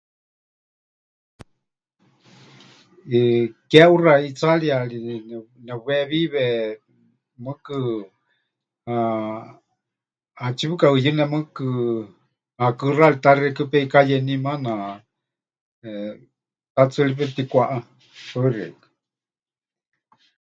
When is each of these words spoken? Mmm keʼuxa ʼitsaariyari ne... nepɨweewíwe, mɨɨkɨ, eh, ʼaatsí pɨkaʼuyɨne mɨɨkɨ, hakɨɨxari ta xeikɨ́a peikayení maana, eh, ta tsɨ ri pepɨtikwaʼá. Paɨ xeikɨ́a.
Mmm 3.09 3.43
keʼuxa 3.69 4.13
ʼitsaariyari 4.23 4.97
ne... 5.05 5.13
nepɨweewíwe, 5.65 6.45
mɨɨkɨ, 7.43 7.75
eh, 8.93 9.41
ʼaatsí 10.39 10.65
pɨkaʼuyɨne 10.71 11.23
mɨɨkɨ, 11.33 11.65
hakɨɨxari 12.61 13.17
ta 13.23 13.31
xeikɨ́a 13.39 13.71
peikayení 13.71 14.35
maana, 14.45 14.71
eh, 15.87 16.13
ta 16.73 16.81
tsɨ 16.89 17.01
ri 17.07 17.13
pepɨtikwaʼá. 17.19 17.75
Paɨ 18.31 18.47
xeikɨ́a. 18.57 18.87